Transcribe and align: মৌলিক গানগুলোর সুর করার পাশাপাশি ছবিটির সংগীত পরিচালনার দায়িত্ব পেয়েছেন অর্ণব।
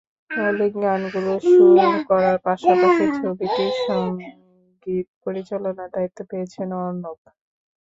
মৌলিক 0.31 0.73
গানগুলোর 0.83 1.39
সুর 1.47 1.77
করার 2.09 2.37
পাশাপাশি 2.45 3.05
ছবিটির 3.17 3.73
সংগীত 3.85 5.07
পরিচালনার 5.23 5.89
দায়িত্ব 5.95 6.19
পেয়েছেন 6.29 6.69
অর্ণব। 6.79 7.19